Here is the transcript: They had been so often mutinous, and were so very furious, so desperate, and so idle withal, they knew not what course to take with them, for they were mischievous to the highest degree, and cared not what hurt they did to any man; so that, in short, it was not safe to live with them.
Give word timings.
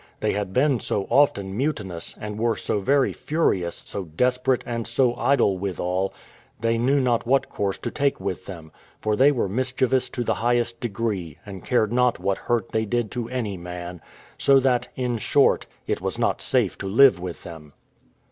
They 0.19 0.31
had 0.33 0.51
been 0.51 0.79
so 0.79 1.03
often 1.11 1.55
mutinous, 1.55 2.15
and 2.19 2.39
were 2.39 2.55
so 2.55 2.79
very 2.79 3.13
furious, 3.13 3.83
so 3.85 4.05
desperate, 4.05 4.63
and 4.65 4.87
so 4.87 5.13
idle 5.15 5.59
withal, 5.59 6.11
they 6.59 6.79
knew 6.79 6.99
not 6.99 7.27
what 7.27 7.49
course 7.49 7.77
to 7.77 7.91
take 7.91 8.19
with 8.19 8.47
them, 8.47 8.71
for 8.99 9.15
they 9.15 9.31
were 9.31 9.47
mischievous 9.47 10.09
to 10.09 10.23
the 10.23 10.33
highest 10.33 10.79
degree, 10.79 11.37
and 11.45 11.63
cared 11.63 11.93
not 11.93 12.17
what 12.19 12.39
hurt 12.39 12.69
they 12.69 12.85
did 12.85 13.11
to 13.11 13.29
any 13.29 13.57
man; 13.57 14.01
so 14.39 14.59
that, 14.59 14.87
in 14.95 15.19
short, 15.19 15.67
it 15.85 16.01
was 16.01 16.17
not 16.17 16.41
safe 16.41 16.79
to 16.79 16.87
live 16.87 17.19
with 17.19 17.43
them. 17.43 17.73